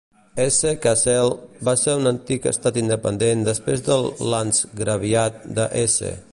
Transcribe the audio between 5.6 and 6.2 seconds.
de Hesse.